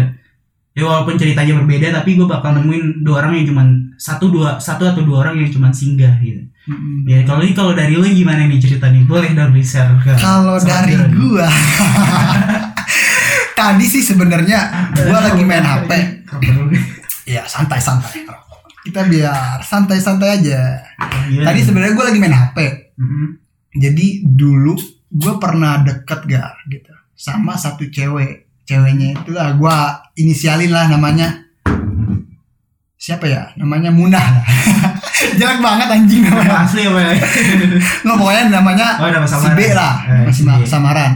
[0.73, 4.83] Ya walaupun ceritanya berbeda tapi gue bakal nemuin dua orang yang cuman satu dua satu
[4.83, 6.41] atau dua orang yang cuman singgah gitu.
[6.63, 7.03] Mm-mm.
[7.05, 9.03] Ya kalau ini kalau dari lu gimana nih ceritanya?
[9.03, 11.13] Boleh dong share ke Kalau dari Gorone.
[11.13, 11.47] gua
[13.53, 15.89] Tadi sih sebenarnya gua lagi main HP.
[17.25, 18.25] Ya santai-santai.
[18.83, 20.83] Kita biar santai-santai aja.
[21.25, 21.43] Iya.
[21.47, 22.57] Tadi sebenarnya gua lagi main HP.
[22.95, 23.27] Mm-mm.
[23.73, 24.75] Jadi dulu
[25.09, 28.51] gua pernah deket gar gitu sama satu cewek.
[28.63, 29.75] Ceweknya itu lah gua
[30.13, 31.43] inisialin lah namanya.
[32.95, 33.51] Siapa ya?
[33.55, 34.45] Namanya Munah lah.
[35.39, 36.63] Jelek banget anjing namanya.
[36.63, 37.11] asli apa ya?
[38.03, 39.35] Nggak pokoknya namanya Oh, nama si.
[39.55, 41.11] B lah Eh, masih si samaran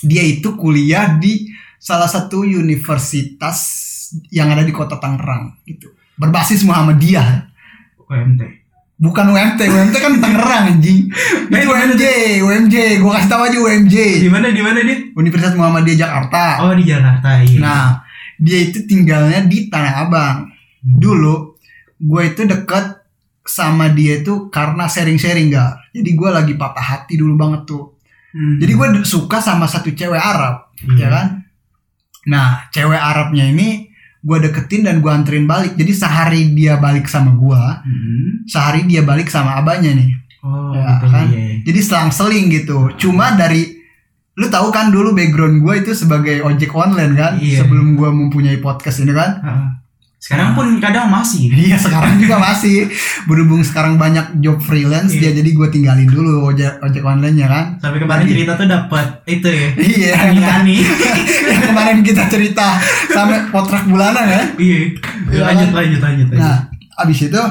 [0.00, 3.58] dia itu kuliah di salah satu universitas
[4.30, 7.46] yang ada di kota Tangerang gitu berbasis Muhammadiyah
[8.04, 8.40] OMT.
[8.98, 11.06] bukan UMT UMT kan Tangerang anjing
[11.48, 12.02] Eh, itu UMJ
[12.42, 14.98] UMJ gua kasih tahu aja UMJ Di mana di mana dia?
[15.14, 17.58] Universitas Muhammadiyah Jakarta Oh di Jakarta iya.
[17.58, 17.86] nah
[18.36, 20.36] dia itu tinggalnya di Tanah Abang
[20.78, 21.58] dulu
[21.98, 23.02] gue itu deket
[23.42, 27.94] sama dia itu karena sharing-sharing gak jadi gue lagi patah hati dulu banget tuh
[28.28, 28.60] Hmm.
[28.60, 31.00] Jadi gue suka sama satu cewek Arab, Iya.
[31.00, 31.26] ya kan?
[32.28, 33.87] Nah, cewek Arabnya ini
[34.18, 35.74] gue deketin dan gue anterin balik.
[35.74, 38.30] Jadi sehari dia balik sama gue, Hmm.
[38.44, 40.10] sehari dia balik sama abahnya nih.
[40.40, 41.26] Oh Ya, gitu kan?
[41.28, 41.62] iya.
[41.62, 42.90] Jadi selang-seling gitu.
[42.96, 43.74] Cuma dari
[44.34, 47.62] lu tahu kan dulu background gue itu sebagai ojek online kan, Iya.
[47.62, 49.38] sebelum gue mempunyai podcast ini kan.
[49.38, 49.68] Heeh.
[50.18, 51.46] Sekarang pun kadang masih.
[51.64, 52.90] Iya sekarang juga masih
[53.24, 55.30] berhubung sekarang banyak job freelance Iya.
[55.30, 57.64] dia jadi gue tinggalin dulu ojek ojek online nya kan.
[57.78, 58.34] Sampai kemarin Lagi.
[58.34, 59.68] cerita tuh dapat itu ya.
[59.94, 60.12] Iya.
[60.26, 60.76] Ani-ani.
[61.50, 62.76] yang kemarin kita cerita
[63.08, 64.42] sampai potrak bulanan ya.
[64.58, 64.78] Iya.
[65.28, 65.76] Iya, Lanjut kan?
[65.78, 66.28] lanjut lanjut.
[66.28, 66.40] lanjut.
[66.40, 66.56] Nah,
[66.98, 67.42] abis itu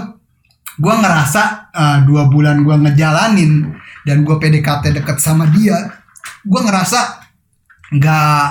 [0.77, 3.65] gue ngerasa uh, dua bulan gue ngejalanin
[4.03, 5.73] dan gue PDKT deket sama dia,
[6.43, 7.17] gue ngerasa
[7.89, 8.43] nggak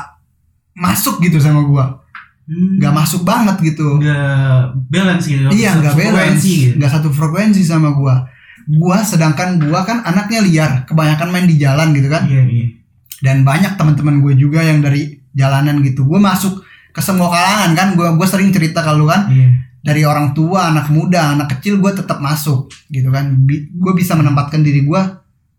[0.75, 1.85] masuk gitu sama gue,
[2.47, 2.95] Hmm.
[2.95, 3.99] masuk banget gitu.
[3.99, 5.51] Nggak balance gitu.
[5.51, 6.79] Iya nggak balance, gitu.
[6.79, 8.15] nggak satu frekuensi sama gue.
[8.67, 12.23] Gua sedangkan gua kan anaknya liar, kebanyakan main di jalan gitu kan.
[12.31, 12.67] Iya iya.
[13.19, 16.07] Dan banyak teman-teman gue juga yang dari jalanan gitu.
[16.07, 16.63] Gue masuk
[16.95, 17.89] ke semua kalangan kan.
[17.99, 19.51] Gue gue sering cerita kalau kan Iya.
[19.83, 23.43] dari orang tua, anak muda, anak kecil gue tetap masuk gitu kan.
[23.49, 25.01] gue bisa menempatkan diri gue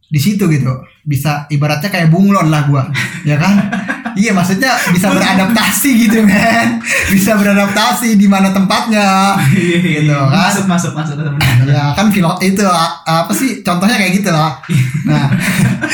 [0.08, 0.72] di situ gitu.
[1.04, 2.84] Bisa ibaratnya kayak bunglon lah gue,
[3.28, 3.54] ya kan?
[4.16, 6.80] iya maksudnya bisa beradaptasi gitu men.
[7.12, 9.36] Bisa beradaptasi di mana tempatnya.
[9.52, 10.28] Gitu, iya.
[10.30, 10.54] kan?
[10.54, 11.34] Masuk masuk masuk benar.
[11.66, 12.64] Ya kan film itu
[13.04, 14.62] apa sih contohnya kayak gitu lah.
[15.10, 15.28] Nah,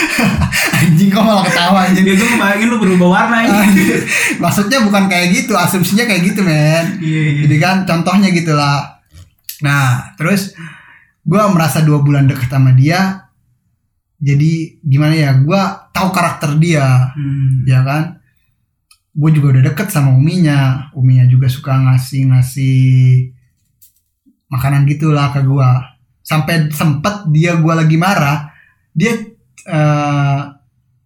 [0.84, 2.04] anjing kok malah ketawa anjing.
[2.06, 4.04] Dia gue ngebayangin lu berubah warna ini.
[4.44, 7.00] Maksudnya bukan kayak gitu, asumsinya kayak gitu men.
[7.00, 7.42] Iya iya.
[7.48, 9.02] Jadi kan contohnya gitu lah.
[9.64, 10.54] Nah, terus
[11.24, 13.32] gue merasa dua bulan deket sama dia.
[14.20, 15.32] Jadi gimana ya?
[15.40, 17.64] Gue tahu karakter dia, Hmm.
[17.64, 18.18] ya kan?
[19.14, 20.90] Gue juga udah deket sama uminya.
[20.92, 22.82] Uminya juga suka ngasih ngasih
[24.50, 25.70] makanan gitulah ke gue.
[26.26, 28.50] Sampai sempet dia gue lagi marah,
[28.92, 29.14] dia
[29.64, 30.40] eh,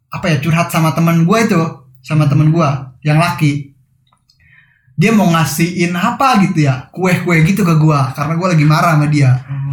[0.07, 1.61] apa ya curhat sama teman gue itu,
[1.99, 2.69] sama teman gue
[3.03, 3.75] yang laki
[4.97, 9.05] dia mau ngasihin apa gitu ya kue-kue gitu ke gua karena gua lagi marah sama
[9.05, 9.66] dia Oh.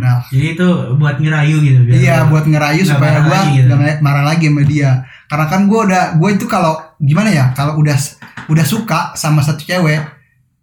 [0.00, 3.68] Nah Jadi itu buat ngerayu gitu biar iya buat ngerayu supaya lagi gitu.
[3.68, 4.90] nggak marah lagi sama dia.
[5.28, 7.94] Karena kan gua udah gua itu kalau gimana ya kalau udah
[8.48, 10.00] udah suka sama satu cewek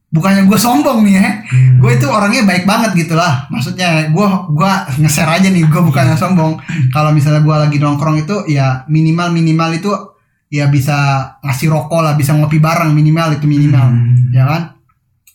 [0.08, 1.84] bukannya gue sombong nih ya Hmm.
[1.84, 6.15] gue itu orangnya baik banget gitu lah maksudnya gue gua nge-share aja nih gue bukannya
[6.15, 6.56] sombong.
[6.91, 9.91] Kalau misalnya gue lagi nongkrong itu ya minimal minimal itu
[10.47, 10.95] ya bisa
[11.43, 13.84] ngasih rokok lah bisa ngopi bareng minimal itu minimal.
[13.84, 14.32] Hmm.
[14.32, 14.62] ya kan?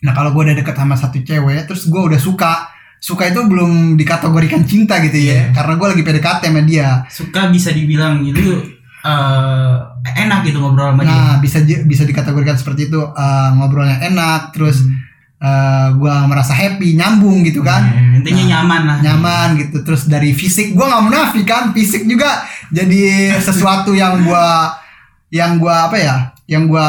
[0.02, 2.71] Nah kalau gue udah deket sama satu cewek terus gue udah suka
[3.02, 5.42] suka itu belum dikategorikan cinta gitu ya Iya.
[5.52, 8.62] karena gue lagi PDKT sama dia suka bisa dibilang itu
[9.02, 9.74] eh,
[10.16, 11.10] enak gitu ngobrol sama dia.
[11.10, 14.86] nah bisa bisa dikategorikan seperti itu eh, ngobrolnya enak terus
[15.36, 18.96] eh, gue merasa happy nyambung gitu kan Ya, intinya Nah, nyaman lah.
[19.00, 23.02] nyaman gitu terus dari fisik gue nggak munafik kan fisik juga jadi
[23.42, 24.78] sesuatu yang gua
[25.28, 26.86] yang gua apa ya yang gua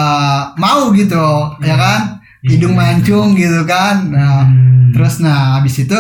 [0.56, 1.26] mau gitu
[1.60, 2.02] ya kan
[2.44, 2.50] Iya.
[2.54, 4.83] hidung mancung gitu kan nah Hmm.
[4.94, 5.98] Terus nah habis itu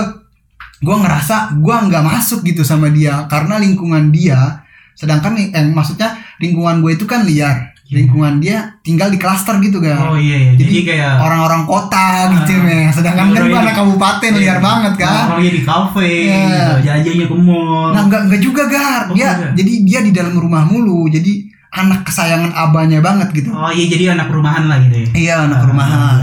[0.79, 4.61] gua ngerasa gua nggak masuk gitu sama dia karena lingkungan dia
[4.93, 7.99] sedangkan nih eh, maksudnya lingkungan gue itu kan liar Iya.
[7.99, 10.51] lingkungan dia tinggal di klaster gitu kan Oh iya iya.
[10.55, 12.63] Jadi, Jadi kayak orang-orang kota gitu Ah.
[12.63, 14.39] men sedangkan kan gue ini- anak kabupaten Iya.
[14.39, 16.39] liar banget kan Orangnya di kafe, Iya.
[16.39, 17.91] gitu, jajannya ke mall.
[17.91, 19.01] Nah enggak enggak juga Gar.
[19.03, 19.51] Oh, Dia enggak.
[19.53, 21.05] jadi dia di dalam rumah mulu.
[21.07, 21.31] Jadi
[21.71, 23.49] anak kesayangan abahnya banget gitu.
[23.51, 25.07] Oh iya jadi anak rumahan lah gitu ya.
[25.13, 25.67] Iya anak Ah.
[25.67, 26.15] rumahan.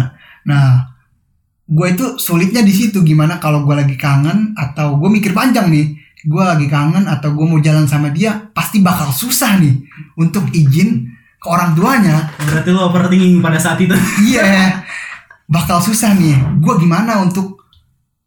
[0.43, 0.67] Nah,
[1.71, 5.95] gue itu sulitnya di situ gimana kalau gue lagi kangen atau gue mikir panjang nih.
[6.27, 9.79] Gue lagi kangen atau gue mau jalan sama dia pasti bakal susah nih
[10.19, 11.07] untuk izin
[11.41, 12.29] ke orang tuanya.
[12.43, 13.95] Berarti lo overthinking pada saat itu.
[14.29, 14.83] Iya,
[15.47, 16.61] bakal susah nih.
[16.61, 17.65] Gue gimana untuk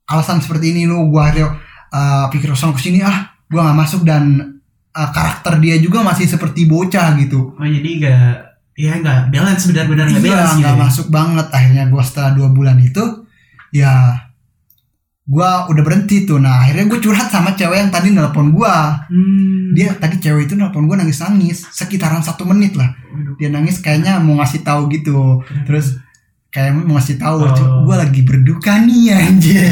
[0.08, 1.60] alasan seperti ini lu gue akhirnya
[1.94, 4.56] uh, pikir kosong ke sini ah gue nggak masuk dan
[4.96, 7.54] uh, karakter dia juga masih seperti bocah gitu.
[7.60, 10.82] Oh jadi gak ya nggak balance benar-benar nggak Iya balance nggak gitu.
[10.82, 10.86] ya.
[10.90, 13.23] masuk banget akhirnya gue setelah dua bulan itu
[13.74, 14.22] ya
[15.24, 16.38] gue udah berhenti tuh.
[16.38, 18.76] Nah akhirnya gue curhat sama cewek yang tadi nelpon gue
[19.08, 19.72] Hmm.
[19.72, 22.92] dia tadi cewek itu nelpon gue nangis nangis sekitaran satu menit lah.
[23.34, 25.40] Dia nangis kayaknya mau ngasih tahu gitu.
[25.64, 25.98] Terus
[26.48, 27.82] kayak mau ngasih tahu Oh.
[27.84, 29.64] gue lagi berduka nih anjir.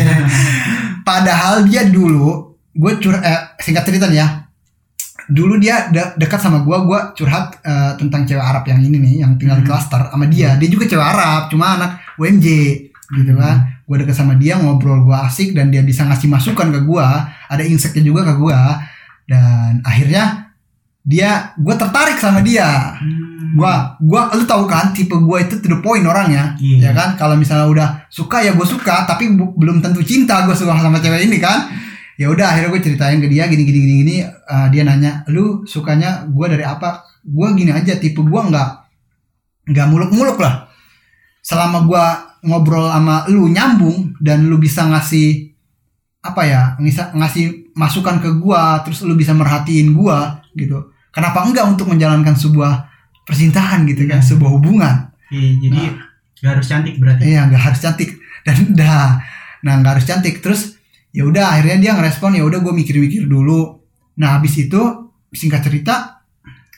[1.03, 4.27] Padahal dia dulu gue cur eh, singkat cerita nih ya.
[5.27, 9.13] Dulu dia de- dekat sama gue gue curhat eh, tentang cewek Arab yang ini nih
[9.19, 9.69] yang tinggal di Hmm.
[9.69, 10.55] klaster sama dia.
[10.55, 12.47] Dia juga cewek Arab cuma anak UMJ
[13.11, 13.37] gitu Hmm.
[13.37, 17.07] kan gue deket sama dia ngobrol gue asik dan dia bisa ngasih masukan ke gue
[17.47, 18.59] ada inseknya juga ke gue
[19.25, 20.53] dan akhirnya
[21.01, 22.93] dia gue tertarik sama dia.
[22.95, 23.29] Hmm.
[23.51, 26.87] gua gua lu tahu kan tipe gua itu to the point orangnya Iya.
[26.87, 27.09] ya kan?
[27.15, 31.03] Kalau misalnya udah suka ya gue suka tapi bu- belum tentu cinta gue suka sama
[31.03, 31.67] cewek ini kan?
[32.15, 35.65] Ya udah akhirnya gue ceritain ke dia gini gini gini gini Uh, dia nanya lu
[35.65, 37.03] sukanya gua dari apa?
[37.23, 38.69] Gua gini aja tipe gua nggak
[39.67, 40.70] nggak muluk-muluk lah
[41.41, 42.05] selama gua
[42.41, 45.53] ngobrol sama lu nyambung dan lu bisa ngasih
[46.21, 50.93] apa ya ngisa- ngasih masukan ke gua terus lu bisa merhatiin gua gitu.
[51.11, 52.87] Kenapa enggak untuk menjalankan sebuah
[53.25, 54.27] percintaan gitu kan Iya.
[54.27, 54.95] sebuah hubungan?
[55.29, 55.81] Iya, jadi
[56.41, 57.21] nggak harus cantik berarti.
[57.25, 58.09] iya nggak harus cantik.
[58.45, 59.21] Dan dah.
[59.61, 60.41] Nah nggak harus cantik.
[60.41, 60.77] Terus
[61.11, 63.77] ya udah akhirnya dia ngerespon ya udah gue mikir-mikir dulu.
[64.17, 64.81] Nah habis itu
[65.29, 66.21] singkat cerita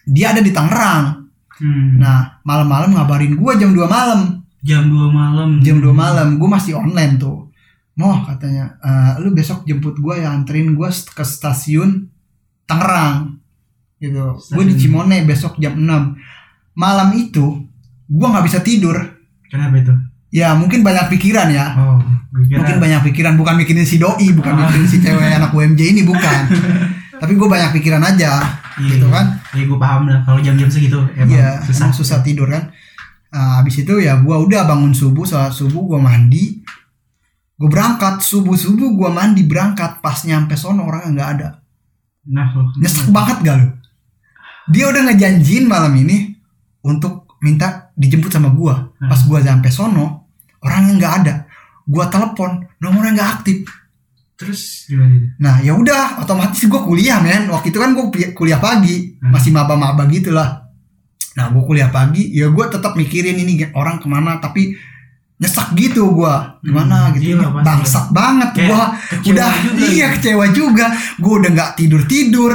[0.03, 1.23] dia ada di Tangerang.
[1.53, 2.01] Hmm.
[2.01, 5.59] nah malam-malam ngabarin gue jam 2 malam Jam 2 malam.
[5.59, 7.51] jam 2 malam gue masih online tuh
[7.93, 12.07] Moh katanya "Eh, lu besok jemput gue ya anterin gue ke stasiun
[12.63, 13.37] Tangerang
[13.99, 14.75] gitu gue di.
[14.77, 16.15] Cimone besok jam 6
[16.73, 17.59] malam itu
[18.05, 18.95] gue nggak bisa tidur
[19.45, 19.93] Kenapa itu?
[20.31, 21.99] ya mungkin banyak pikiran ya Oh,
[22.33, 24.59] mungkin banyak pikiran bukan mikirin si doi bukan Ah.
[24.65, 26.39] mikirin si cewek anak UMJ ini bukan
[27.13, 28.41] tapi gue banyak pikiran aja
[28.73, 30.25] Iya, gitu kan Iya, gue paham lah.
[30.25, 31.77] Kalau jam-jam segitu emang Iya susah.
[31.77, 32.73] emang susah tidur kan
[33.33, 36.61] Nah, habis itu ya gue udah bangun subuh sholat subuh gue mandi.
[37.57, 40.05] Gue berangkat subuh subuh gue mandi berangkat.
[40.05, 41.49] Pas nyampe sono orangnya nggak ada.
[42.29, 43.67] Nah, nyesek banget gak lu?
[44.71, 46.31] Dia udah ngejanjiin malam ini
[46.85, 50.29] untuk minta dijemput sama gue pas gue sampai sono
[50.61, 51.33] orangnya nggak ada.
[51.83, 53.65] Gue telepon nomornya nggak aktif.
[54.37, 55.27] Terus gimana itu?
[55.41, 57.49] Nah ya udah otomatis gue kuliah men.
[57.49, 58.05] Waktu itu kan gue
[58.37, 59.17] kuliah pagi.
[59.19, 59.33] Hmm.
[59.33, 60.62] Masih maba-maba gitu lah
[61.33, 64.73] Nah gue kuliah pagi Ya gue tetap mikirin ini orang ke mana Tapi
[65.37, 67.35] nyesek gitu gue Gimana Hmm, gitu.
[67.35, 67.65] iya, pasti.
[67.65, 68.83] Bangsat banget Kayak gue
[69.33, 70.15] Udah juga iya gitu.
[70.19, 70.85] kecewa juga.
[71.17, 72.51] Gue udah gak tidur-tidur.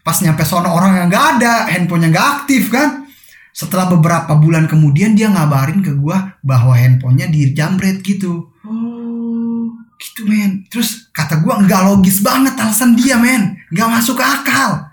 [0.00, 3.04] Pas nyampe sono orang yang gak ada Handphonenya gak aktif kan.
[3.50, 8.48] Setelah beberapa bulan kemudian Dia ngabarin ke gue Bahwa handphonenya dijamret gitu.
[8.64, 9.70] Oh.
[9.96, 10.68] gitu men.
[10.68, 13.56] Terus kata gua nggak logis banget alasan dia men.
[13.72, 14.85] Nggak masuk akal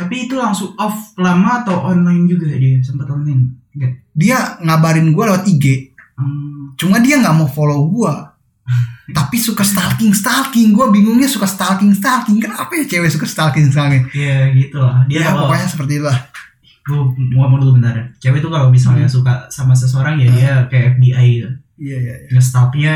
[0.00, 3.60] Tapi itu langsung off lama atau online juga dia sempat online?
[3.70, 3.92] Enggak.
[4.10, 6.74] dia ngabarin gua lewat IG Hmm.
[6.74, 8.34] cuma dia nggak mau follow gua
[9.16, 14.04] tapi suka stalking stalking gua bingungnya suka stalking stalking kenapa ya cewek suka stalking stalking
[14.10, 15.06] Ya gitu lah.
[15.06, 16.18] Dia ya kalau pokoknya seperti itulah
[16.80, 16.96] gue
[17.30, 17.94] mau ngomong dulu bentar.
[17.94, 18.04] ya.
[18.20, 19.14] Cewek tuh kalau misalnya Hmm.
[19.14, 21.50] suka sama seseorang ya dia kayak FBI gitu.
[21.78, 22.28] iya iya iya.
[22.30, 22.94] ngestalknya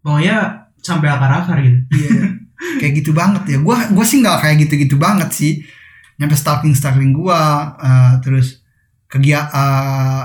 [0.00, 0.36] pokoknya
[0.78, 2.10] sampai akar-akar gitu Iya.
[2.82, 5.52] kayak gitu banget ya gua gua sih nggak kayak gitu-gitu banget sih
[6.18, 7.40] nyampe stalking stalking gua
[7.78, 8.60] eh, terus
[9.08, 9.48] kegiatan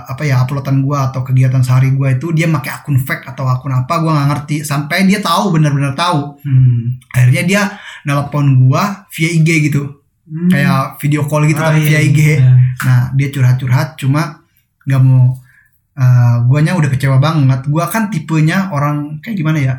[0.03, 3.71] apa ya uploadan gua atau kegiatan sehari gua itu dia pakai akun fake atau akun
[3.71, 7.07] apa gua nggak ngerti sampai dia tahu benar-benar tahu hmm.
[7.15, 7.61] akhirnya dia
[8.03, 10.47] nelpon gua via IG gitu Hmm.
[10.47, 12.55] kayak video call gitu Oh, tapi via iya, IG iya.
[12.87, 14.39] nah dia curhat-curhat cuma
[14.87, 15.35] nggak mau
[15.99, 19.75] eh, guanya udah kecewa banget gua kan tipenya orang kayak gimana ya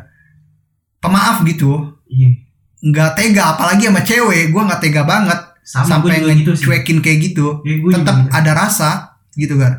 [1.01, 2.37] pemaaf gitu Iya.
[2.77, 6.69] nggak tega apalagi sama cewek gua nggak tega banget sama sampai gue gitu sih.
[6.69, 8.29] ngecuekin kayak gitu Ya, gue juga tetap gitu.
[8.31, 8.89] ada rasa
[9.33, 9.73] gitu kan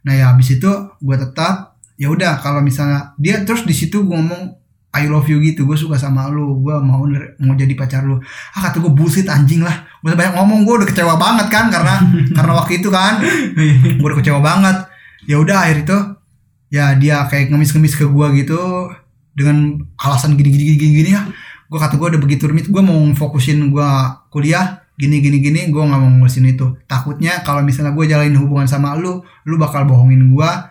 [0.00, 1.54] nah ya habis itu gua tetap
[1.94, 4.54] ya udah kalau misalnya dia terus di situ gua ngomong
[4.92, 7.08] I love you gitu gue suka sama lu gue mau
[7.40, 8.20] mau jadi pacar lu.
[8.52, 9.72] Ah kata gue bullshit anjing lah.
[10.04, 11.96] Gue banyak ngomong gue udah kecewa banget kan karena
[12.36, 13.24] karena waktu itu kan.
[13.96, 14.84] Gue udah kecewa banget.
[15.24, 15.96] Ya udah akhir itu
[16.68, 18.92] ya dia kayak ngemis-ngemis ke gua gitu
[19.32, 21.24] dengan alasan gini gini gini gini ya
[21.64, 25.82] gue kata gue udah begitu rumit gue mau fokusin gua kuliah gini gini gini gue
[25.82, 26.78] nggak mau ngurusin itu.
[26.86, 30.70] Takutnya kalau misalnya gue jalin hubungan sama lu lu bakal bohongin gua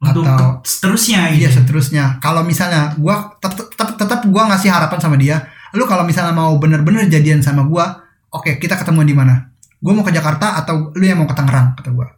[0.00, 2.16] untuk atau- seterusnya iya gitu seterusnya.
[2.24, 3.68] Kalau misalnya gua tetap
[4.00, 5.44] tetap gue ngasih harapan sama dia
[5.76, 8.00] lu kalau misalnya mau bener-bener jadian sama gua
[8.32, 9.52] oke kita ketemu di mana?
[9.76, 11.76] Gue mau ke Jakarta atau lu yang mau ke Tangerang?
[11.76, 12.08] Kata gua.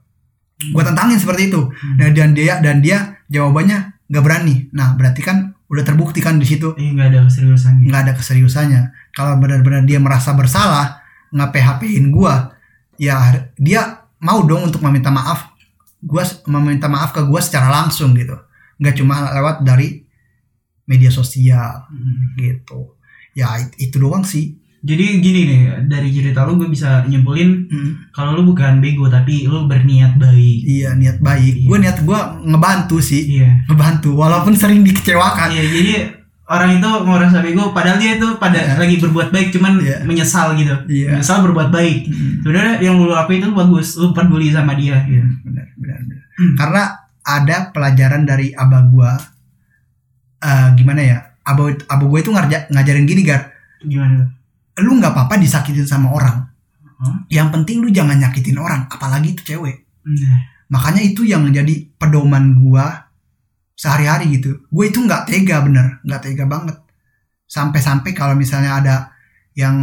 [0.62, 1.58] Gue tantangin seperti itu.
[1.58, 1.98] Hmm.
[1.98, 4.70] nah, dan dia dan dia jawabannya nggak berani.
[4.70, 6.78] Nah berarti kan udah terbukti kan di situ.
[6.78, 7.84] Iya nggak ada keseriusannya.
[7.90, 8.82] nggak ada keseriusannya.
[9.10, 11.01] Kalau benar-benar dia merasa bersalah
[11.32, 12.52] nggak PHP-in gua.
[12.94, 13.16] Ya
[13.56, 13.80] dia
[14.18, 15.50] mau dong untuk meminta maaf.
[15.98, 18.36] Gua s- meminta maaf ke gua secara langsung gitu.
[18.76, 20.04] Nggak cuma lewat dari
[20.84, 22.36] media sosial Hmm.
[22.36, 22.94] gitu.
[23.32, 24.54] Ya it- itu doang sih.
[24.82, 29.46] Jadi gini nih dari cerita lu gue bisa nyimpulin Hmm, kalau lu bukan bego tapi
[29.46, 30.58] lu berniat baik.
[30.60, 31.54] iya niat baik.
[31.56, 31.64] Iya.
[31.64, 33.38] gua niat gua ngebantu sih.
[33.38, 33.62] Iya.
[33.64, 35.48] ngebantu walaupun sering dikecewakan.
[35.48, 35.92] Iya jadi
[36.52, 38.76] orang itu mau rasa bego padahal dia itu pada Iya.
[38.76, 40.04] lagi berbuat baik cuman Iya.
[40.04, 40.76] menyesal gitu.
[40.86, 41.16] Iya.
[41.16, 41.98] Menyesal berbuat baik.
[42.06, 45.00] Hmm, Sebenarnya yang lu lakuin itu bagus, lu peduli sama dia.
[45.02, 45.24] Gitu.
[45.42, 46.54] benar benar benar Hmm.
[46.54, 46.82] karena
[47.22, 49.12] ada pelajaran dari abah gua
[50.40, 53.48] eh, gimana ya abah abah gua itu ngarja, ngajarin gini gar
[53.80, 54.26] Gimana?
[54.78, 56.48] lu nggak apa-apa disakitin sama orang
[56.98, 57.16] Hah?
[57.28, 60.34] yang penting lu jangan nyakitin orang apalagi itu cewek Nah,
[60.68, 63.06] makanya itu yang menjadi pedoman gua
[63.82, 64.62] sehari-hari gitu.
[64.70, 65.98] Gue itu nggak tega bener.
[66.06, 66.78] Nggak tega banget.
[67.50, 68.96] Sampai-sampai kalau misalnya ada
[69.58, 69.76] yang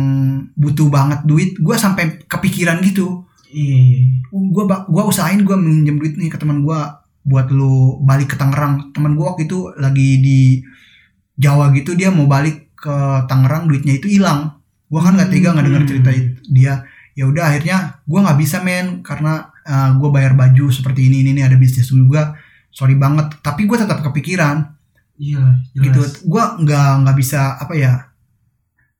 [0.58, 3.28] butuh banget duit gua sampai kepikiran gitu.
[3.50, 4.06] Iya.
[4.30, 6.80] gue gua usahain gue minjem duit nih ke teman gue
[7.26, 8.94] buat lu balik ke Tangerang.
[8.96, 10.40] Teman gue waktu itu lagi di
[11.38, 12.96] Jawa gitu dia mau balik ke
[13.30, 14.58] Tangerang duitnya itu hilang.
[14.90, 15.92] Gue kan nggak tega nggak dengar Hmm.
[15.92, 16.74] cerita itu dia.
[17.14, 21.42] Ya udah akhirnya gue nggak bisa men karena gue bayar baju seperti ini ini, ini
[21.46, 22.34] ada bisnis juga
[22.80, 24.64] sorry banget tapi gue tetap kepikiran
[25.16, 25.44] Iya,
[25.76, 25.84] jelas.
[25.84, 27.94] gitu gue nggak nggak bisa apa ya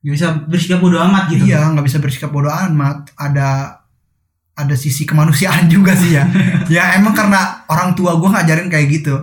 [0.00, 1.44] Gak bisa bersikap bodo amat gitu.
[1.44, 3.80] iya nggak bisa bersikap bodoh amat ada
[4.52, 6.24] ada sisi kemanusiaan juga sih ya
[6.74, 9.16] ya emang karena orang tua gue ngajarin kayak gitu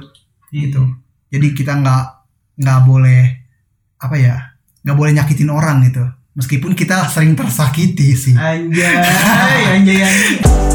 [0.48, 0.70] Iya.
[0.70, 0.82] gitu
[1.28, 2.04] jadi kita nggak
[2.58, 3.22] nggak boleh
[3.98, 4.36] apa ya
[4.82, 6.02] nggak boleh nyakitin orang gitu
[6.34, 8.98] meskipun kita sering tersakiti sih Anjay,
[9.74, 10.67] anjay, anjay.